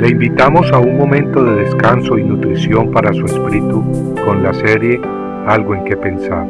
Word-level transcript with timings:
Le 0.00 0.08
invitamos 0.08 0.72
a 0.72 0.78
un 0.78 0.96
momento 0.96 1.44
de 1.44 1.56
descanso 1.56 2.16
y 2.16 2.24
nutrición 2.24 2.90
para 2.90 3.12
su 3.12 3.26
espíritu 3.26 3.84
con 4.24 4.42
la 4.42 4.54
serie 4.54 4.98
Algo 5.46 5.74
en 5.74 5.84
que 5.84 5.94
pensar. 5.94 6.46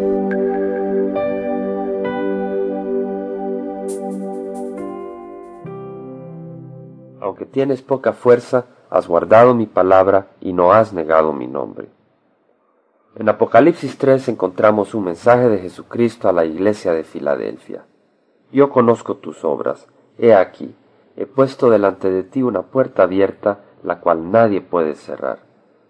Aunque 7.20 7.44
tienes 7.44 7.82
poca 7.82 8.12
fuerza, 8.12 8.66
has 8.88 9.08
guardado 9.08 9.52
mi 9.52 9.66
palabra 9.66 10.28
y 10.40 10.52
no 10.52 10.72
has 10.72 10.92
negado 10.92 11.32
mi 11.32 11.48
nombre. 11.48 11.88
En 13.16 13.28
Apocalipsis 13.28 13.98
3 13.98 14.28
encontramos 14.28 14.94
un 14.94 15.06
mensaje 15.06 15.48
de 15.48 15.58
Jesucristo 15.58 16.28
a 16.28 16.32
la 16.32 16.44
iglesia 16.44 16.92
de 16.92 17.02
Filadelfia. 17.02 17.84
Yo 18.52 18.70
conozco 18.70 19.16
tus 19.16 19.42
obras. 19.42 19.88
He 20.18 20.32
aquí, 20.32 20.72
he 21.20 21.26
puesto 21.26 21.68
delante 21.68 22.10
de 22.10 22.22
ti 22.22 22.42
una 22.42 22.62
puerta 22.62 23.02
abierta, 23.02 23.58
la 23.82 24.00
cual 24.00 24.30
nadie 24.30 24.62
puede 24.62 24.94
cerrar. 24.94 25.40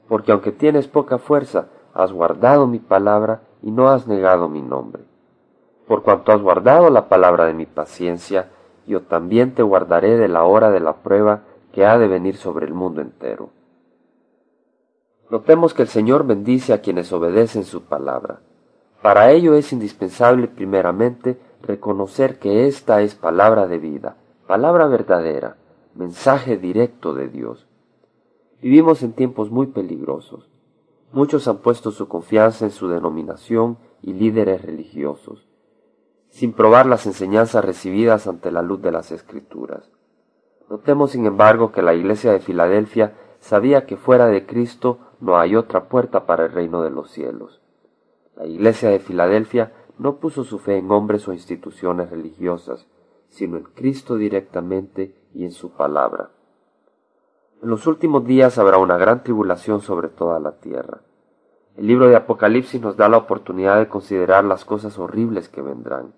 Porque 0.08 0.32
aunque 0.32 0.50
tienes 0.50 0.88
poca 0.88 1.18
fuerza, 1.18 1.68
has 1.94 2.12
guardado 2.12 2.66
mi 2.66 2.80
palabra 2.80 3.42
y 3.62 3.70
no 3.70 3.90
has 3.90 4.08
negado 4.08 4.48
mi 4.48 4.60
nombre. 4.60 5.04
Por 5.86 6.02
cuanto 6.02 6.32
has 6.32 6.42
guardado 6.42 6.90
la 6.90 7.08
palabra 7.08 7.46
de 7.46 7.54
mi 7.54 7.64
paciencia, 7.64 8.48
yo 8.88 9.02
también 9.02 9.54
te 9.54 9.62
guardaré 9.62 10.16
de 10.16 10.26
la 10.26 10.42
hora 10.42 10.72
de 10.72 10.80
la 10.80 10.94
prueba 10.94 11.42
que 11.72 11.86
ha 11.86 11.96
de 11.96 12.08
venir 12.08 12.36
sobre 12.36 12.66
el 12.66 12.74
mundo 12.74 13.00
entero. 13.00 13.50
Notemos 15.30 15.74
que 15.74 15.82
el 15.82 15.88
Señor 15.88 16.26
bendice 16.26 16.72
a 16.72 16.80
quienes 16.80 17.12
obedecen 17.12 17.62
su 17.62 17.82
palabra. 17.82 18.40
Para 19.00 19.30
ello 19.30 19.54
es 19.54 19.72
indispensable 19.72 20.48
primeramente 20.48 21.38
reconocer 21.62 22.40
que 22.40 22.66
esta 22.66 23.00
es 23.02 23.14
palabra 23.14 23.68
de 23.68 23.78
vida, 23.78 24.16
palabra 24.50 24.88
verdadera, 24.88 25.58
mensaje 25.94 26.56
directo 26.56 27.14
de 27.14 27.28
Dios. 27.28 27.68
Vivimos 28.60 29.04
en 29.04 29.12
tiempos 29.12 29.48
muy 29.52 29.68
peligrosos. 29.68 30.50
Muchos 31.12 31.46
han 31.46 31.58
puesto 31.58 31.92
su 31.92 32.08
confianza 32.08 32.64
en 32.64 32.72
su 32.72 32.88
denominación 32.88 33.78
y 34.02 34.12
líderes 34.12 34.60
religiosos, 34.60 35.46
sin 36.30 36.52
probar 36.52 36.86
las 36.86 37.06
enseñanzas 37.06 37.64
recibidas 37.64 38.26
ante 38.26 38.50
la 38.50 38.60
luz 38.62 38.82
de 38.82 38.90
las 38.90 39.12
Escrituras. 39.12 39.88
Notemos, 40.68 41.12
sin 41.12 41.26
embargo, 41.26 41.70
que 41.70 41.82
la 41.82 41.94
iglesia 41.94 42.32
de 42.32 42.40
Filadelfia 42.40 43.14
sabía 43.38 43.86
que 43.86 43.96
fuera 43.96 44.26
de 44.26 44.46
Cristo 44.46 44.98
no 45.20 45.38
hay 45.38 45.54
otra 45.54 45.84
puerta 45.84 46.26
para 46.26 46.46
el 46.46 46.50
reino 46.50 46.82
de 46.82 46.90
los 46.90 47.12
cielos. 47.12 47.60
La 48.34 48.46
iglesia 48.46 48.88
de 48.88 48.98
Filadelfia 48.98 49.72
no 49.96 50.16
puso 50.16 50.42
su 50.42 50.58
fe 50.58 50.78
en 50.78 50.90
hombres 50.90 51.28
o 51.28 51.32
instituciones 51.32 52.10
religiosas, 52.10 52.88
sino 53.30 53.56
en 53.56 53.64
Cristo 53.64 54.16
directamente 54.16 55.14
y 55.32 55.44
en 55.44 55.52
su 55.52 55.70
palabra. 55.70 56.30
En 57.62 57.70
los 57.70 57.86
últimos 57.86 58.24
días 58.24 58.58
habrá 58.58 58.78
una 58.78 58.96
gran 58.96 59.22
tribulación 59.22 59.80
sobre 59.80 60.08
toda 60.08 60.38
la 60.40 60.52
tierra. 60.52 61.00
El 61.76 61.86
libro 61.86 62.08
de 62.08 62.16
Apocalipsis 62.16 62.80
nos 62.80 62.96
da 62.96 63.08
la 63.08 63.16
oportunidad 63.16 63.78
de 63.78 63.88
considerar 63.88 64.44
las 64.44 64.64
cosas 64.64 64.98
horribles 64.98 65.48
que 65.48 65.62
vendrán. 65.62 66.12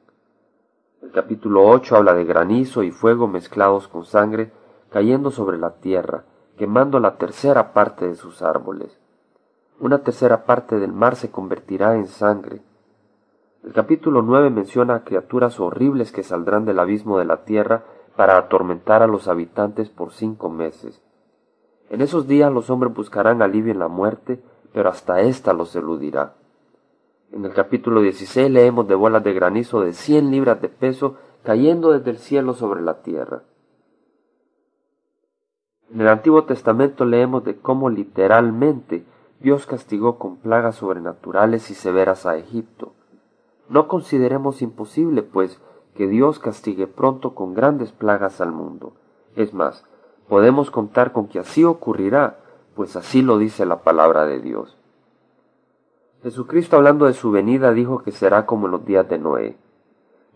El 1.02 1.10
capítulo 1.12 1.68
8 1.68 1.96
habla 1.96 2.14
de 2.14 2.24
granizo 2.24 2.82
y 2.82 2.90
fuego 2.90 3.28
mezclados 3.28 3.88
con 3.88 4.04
sangre 4.04 4.52
cayendo 4.90 5.30
sobre 5.30 5.58
la 5.58 5.76
tierra, 5.76 6.24
quemando 6.56 7.00
la 7.00 7.16
tercera 7.16 7.72
parte 7.72 8.06
de 8.06 8.14
sus 8.14 8.42
árboles. 8.42 8.98
Una 9.80 10.02
tercera 10.02 10.44
parte 10.44 10.78
del 10.78 10.92
mar 10.92 11.16
se 11.16 11.30
convertirá 11.30 11.96
en 11.96 12.06
sangre, 12.06 12.62
el 13.64 13.72
capítulo 13.72 14.22
9 14.22 14.50
menciona 14.50 15.04
criaturas 15.04 15.60
horribles 15.60 16.10
que 16.10 16.24
saldrán 16.24 16.64
del 16.64 16.80
abismo 16.80 17.18
de 17.18 17.24
la 17.24 17.44
tierra 17.44 17.84
para 18.16 18.36
atormentar 18.36 19.02
a 19.02 19.06
los 19.06 19.28
habitantes 19.28 19.88
por 19.88 20.12
cinco 20.12 20.50
meses. 20.50 21.00
En 21.88 22.00
esos 22.00 22.26
días 22.26 22.52
los 22.52 22.70
hombres 22.70 22.92
buscarán 22.92 23.40
alivio 23.40 23.72
en 23.72 23.78
la 23.78 23.88
muerte, 23.88 24.42
pero 24.72 24.88
hasta 24.88 25.20
ésta 25.20 25.52
los 25.52 25.76
eludirá. 25.76 26.34
En 27.30 27.44
el 27.44 27.54
capítulo 27.54 28.00
16 28.00 28.50
leemos 28.50 28.88
de 28.88 28.94
bolas 28.96 29.22
de 29.22 29.32
granizo 29.32 29.80
de 29.80 29.92
cien 29.92 30.30
libras 30.30 30.60
de 30.60 30.68
peso 30.68 31.16
cayendo 31.44 31.92
desde 31.92 32.10
el 32.10 32.18
cielo 32.18 32.54
sobre 32.54 32.82
la 32.82 33.02
tierra. 33.02 33.42
En 35.92 36.00
el 36.00 36.08
Antiguo 36.08 36.44
Testamento 36.44 37.04
leemos 37.04 37.44
de 37.44 37.56
cómo 37.58 37.90
literalmente 37.90 39.04
Dios 39.40 39.66
castigó 39.66 40.18
con 40.18 40.38
plagas 40.38 40.76
sobrenaturales 40.76 41.70
y 41.70 41.74
severas 41.74 42.26
a 42.26 42.36
Egipto. 42.36 42.94
No 43.72 43.88
consideremos 43.88 44.60
imposible, 44.60 45.22
pues, 45.22 45.58
que 45.94 46.06
Dios 46.06 46.38
castigue 46.38 46.86
pronto 46.86 47.34
con 47.34 47.54
grandes 47.54 47.90
plagas 47.90 48.42
al 48.42 48.52
mundo. 48.52 48.92
Es 49.34 49.54
más, 49.54 49.86
podemos 50.28 50.70
contar 50.70 51.12
con 51.12 51.26
que 51.26 51.38
así 51.38 51.64
ocurrirá, 51.64 52.36
pues 52.76 52.96
así 52.96 53.22
lo 53.22 53.38
dice 53.38 53.64
la 53.64 53.78
palabra 53.78 54.26
de 54.26 54.40
Dios. 54.40 54.76
Jesucristo 56.22 56.76
hablando 56.76 57.06
de 57.06 57.14
su 57.14 57.30
venida 57.30 57.72
dijo 57.72 58.02
que 58.02 58.12
será 58.12 58.44
como 58.44 58.66
en 58.66 58.72
los 58.72 58.84
días 58.84 59.08
de 59.08 59.18
Noé, 59.18 59.56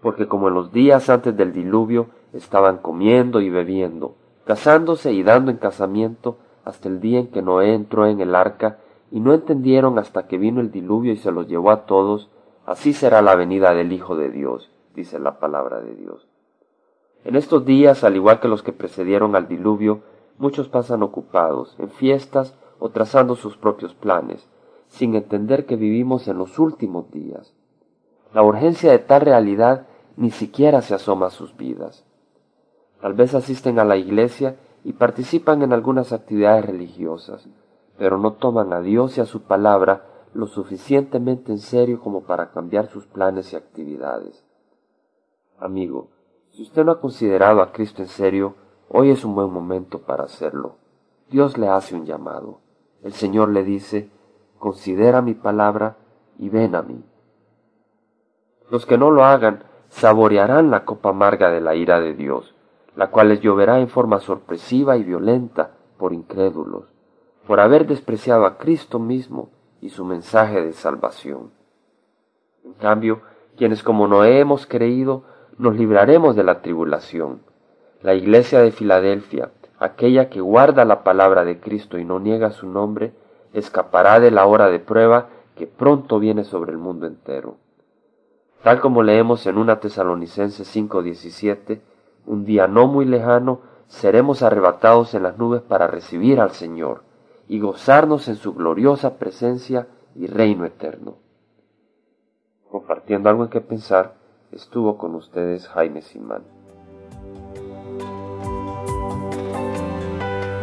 porque 0.01 0.29
como 0.29 0.49
en 0.49 0.55
los 0.55 0.73
días 0.73 1.11
antes 1.11 1.37
del 1.37 1.53
diluvio 1.53 2.07
estaban 2.33 2.79
comiendo 2.79 3.43
y 3.43 3.51
bebiendo, 3.51 4.15
casándose 4.47 5.13
y 5.13 5.23
dando 5.23 5.51
en 5.51 5.59
casamiento 5.59 6.39
hasta 6.65 6.89
el 6.89 7.01
día 7.01 7.21
en 7.21 7.27
que 7.27 7.43
Noé 7.43 7.75
entró 7.75 8.07
en 8.07 8.23
el 8.23 8.35
arca 8.35 8.79
y 9.11 9.21
no 9.21 9.35
entendieron 9.35 9.99
hasta 9.99 10.27
que 10.27 10.39
vino 10.39 10.63
el 10.63 10.71
diluvio 10.71 11.13
y 11.13 11.19
se 11.19 11.33
los 11.33 11.47
llevó 11.49 11.71
a 11.71 11.85
todos, 11.85 12.31
Así 12.67 12.93
será 12.93 13.23
la 13.23 13.37
venida 13.37 13.75
del 13.75 13.93
Hijo 13.93 14.17
de 14.17 14.29
Dios, 14.29 14.73
dice 14.93 15.21
la 15.21 15.39
palabra 15.39 15.81
de 15.81 15.95
Dios. 15.95 16.27
En 17.25 17.37
estos 17.37 17.65
días, 17.65 18.03
al 18.03 18.17
igual 18.17 18.41
que 18.41 18.49
los 18.49 18.65
que 18.65 18.73
precedieron 18.73 19.37
al 19.37 19.47
diluvio, 19.47 20.01
muchos 20.37 20.69
pasan 20.69 21.05
ocupados, 21.05 21.77
en 21.79 21.91
fiestas 21.91 22.59
o 22.81 22.91
trazando 22.91 23.37
sus 23.37 23.57
propios 23.57 23.95
planes, 23.95 24.49
sin 24.89 25.15
entender 25.15 25.65
que 25.65 25.77
vivimos 25.77 26.27
en 26.27 26.39
los 26.39 26.59
últimos 26.59 27.09
días. 27.13 27.55
La 28.35 28.43
urgencia 28.43 28.91
de 28.91 28.99
tal 28.99 29.21
realidad 29.21 29.87
ni 30.17 30.33
siquiera 30.33 30.83
se 30.83 30.95
asoma 30.95 31.27
a 31.27 31.31
sus 31.31 31.57
vidas. 31.57 32.05
Tal 33.01 33.15
vez 33.15 33.35
asisten 33.35 33.79
a 33.79 33.85
la 33.85 33.97
iglesia 33.97 34.57
y 34.83 34.93
participan 34.93 35.63
en 35.63 35.73
algunas 35.73 36.13
actividades 36.13 36.67
religiosas, 36.67 37.49
pero 37.97 38.19
no 38.19 38.33
toman 38.33 38.73
a 38.73 38.81
Dios 38.81 39.19
y 39.19 39.21
a 39.21 39.27
su 39.27 39.43
palabra 39.43 40.16
lo 40.37 40.47
suficientemente 40.47 41.51
en 41.51 41.59
serio 41.59 42.01
como 42.01 42.25
para 42.25 42.51
cambiar 42.51 42.89
sus 42.89 43.07
planes 43.07 43.53
y 43.53 43.57
actividades. 43.57 44.45
Amigo, 45.59 46.09
si 46.51 46.63
usted 46.63 46.85
no 46.85 46.93
ha 46.93 47.01
considerado 47.01 47.63
a 47.63 47.73
Cristo 47.73 48.03
en 48.03 48.09
serio, 48.09 48.55
hoy 48.91 49.11
es 49.11 49.25
un 49.25 49.35
buen 49.35 49.51
momento 49.51 50.03
para 50.03 50.25
hacerlo. 50.25 50.77
Dios 51.31 51.57
le 51.57 51.69
hace 51.69 51.95
un 51.95 52.05
llamado. 52.05 52.61
El 53.03 53.15
Señor 53.15 53.49
le 53.49 53.65
dice, 53.65 54.11
considera 54.59 55.23
mi 55.23 55.33
palabra 55.33 55.97
y 56.39 56.51
ven 56.51 56.75
a 56.75 56.83
mí. 56.83 57.03
Los 58.71 58.85
que 58.85 58.99
no 58.99 59.11
lo 59.11 59.25
hagan 59.25 59.65
saborearán 59.89 60.71
la 60.71 60.85
copa 60.85 61.11
amarga 61.11 61.51
de 61.51 61.63
la 61.63 61.75
ira 61.75 62.01
de 62.01 62.15
Dios, 62.15 62.55
la 62.95 63.11
cual 63.11 63.31
les 63.31 63.41
lloverá 63.41 63.81
en 63.81 63.89
forma 63.89 64.21
sorpresiva 64.21 64.99
y 64.99 65.03
violenta 65.03 65.71
por 65.97 66.13
incrédulos, 66.13 66.85
por 67.47 67.61
haber 67.61 67.87
despreciado 67.87 68.45
a 68.45 68.59
Cristo 68.59 68.99
mismo 68.99 69.56
y 69.81 69.91
su 69.91 70.05
mensaje 70.05 70.63
de 70.63 70.73
salvación. 70.73 71.51
En 72.65 72.73
cambio, 72.75 73.23
quienes 73.57 73.83
como 73.83 74.09
Noé 74.09 74.41
hemos 74.41 74.67
creído, 74.67 75.25
nos 75.59 75.77
libraremos 75.77 76.37
de 76.37 76.45
la 76.45 76.61
tribulación. 76.61 77.41
La 78.03 78.15
iglesia 78.15 78.61
de 78.61 78.73
Filadelfia, 78.73 79.51
aquella 79.79 80.29
que 80.29 80.41
guarda 80.41 80.85
la 80.85 81.03
palabra 81.03 81.45
de 81.45 81.61
Cristo 81.61 81.99
y 81.99 82.05
no 82.05 82.21
niega 82.21 82.51
su 82.51 82.69
nombre, 82.69 83.13
escapará 83.53 84.21
de 84.21 84.31
la 84.31 84.47
hora 84.47 84.69
de 84.69 84.79
prueba 84.79 85.29
que 85.55 85.67
pronto 85.67 86.19
viene 86.19 86.45
sobre 86.45 86.73
el 86.73 86.79
mundo 86.79 87.07
entero. 87.07 87.57
Tal 88.63 88.81
como 88.81 89.03
leemos 89.03 89.47
en 89.47 89.59
una 89.59 89.81
Tesalonicense 89.81 90.65
5:17, 90.65 91.81
un 92.27 92.45
día 92.45 92.67
no 92.67 92.87
muy 92.87 93.05
lejano 93.05 93.61
seremos 93.87 94.43
arrebatados 94.43 95.15
en 95.15 95.23
las 95.23 95.39
nubes 95.39 95.63
para 95.63 95.87
recibir 95.87 96.41
al 96.41 96.51
Señor 96.51 97.06
y 97.49 97.61
gozarnos 97.61 98.29
en 98.29 98.37
su 98.37 98.55
gloriosa 98.55 99.19
presencia 99.19 99.87
y 100.15 100.27
reino 100.27 100.65
eterno. 100.65 101.17
Compartiendo 102.71 103.29
algo 103.29 103.45
en 103.45 103.51
que 103.51 103.61
pensar, 103.61 104.15
estuvo 104.53 104.97
con 104.99 105.15
ustedes 105.15 105.69
Jaime 105.69 106.03
Simán. 106.03 106.43